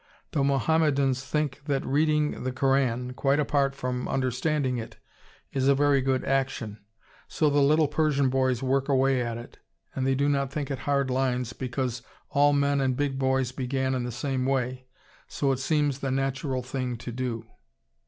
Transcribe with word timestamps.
The 0.31 0.43
Mohammedans 0.43 1.23
think 1.23 1.61
that 1.65 1.85
reading 1.85 2.41
the 2.43 2.51
Koran, 2.51 3.13
quite 3.13 3.39
apart 3.39 3.75
from 3.75 4.07
understanding 4.07 4.77
it, 4.77 4.97
is 5.53 5.67
a 5.67 5.75
very 5.75 6.01
good 6.01 6.25
action, 6.25 6.79
so 7.27 7.51
the 7.51 7.61
little 7.61 7.87
Persian 7.87 8.29
boys 8.29 8.63
work 8.63 8.89
away 8.89 9.21
at 9.21 9.37
it, 9.37 9.59
and 9.95 10.07
they 10.07 10.15
do 10.15 10.27
not 10.27 10.51
think 10.51 10.71
it 10.71 10.79
hard 10.89 11.11
lines 11.11 11.53
because 11.53 12.01
all 12.31 12.51
men 12.51 12.81
and 12.81 12.97
big 12.97 13.19
boys 13.19 13.51
began 13.51 13.93
in 13.93 14.03
the 14.03 14.11
same 14.11 14.47
way, 14.47 14.87
so 15.27 15.51
it 15.51 15.59
seems 15.59 15.99
the 15.99 16.09
natural 16.09 16.63
thing 16.63 16.97
to 16.97 17.11
do. 17.11 17.45